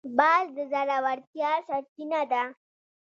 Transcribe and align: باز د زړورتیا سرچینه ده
باز 0.17 0.45
د 0.57 0.59
زړورتیا 0.71 1.51
سرچینه 1.67 2.21
ده 2.31 2.43